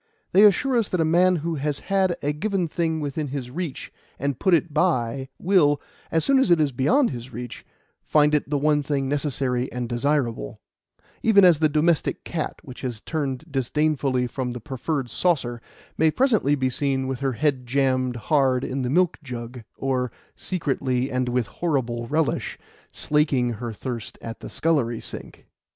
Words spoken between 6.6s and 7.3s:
beyond